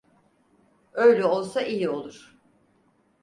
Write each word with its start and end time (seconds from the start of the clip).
Öyle 0.93 1.25
olsa 1.25 1.61
iyi 1.61 1.89
olur. 1.89 2.37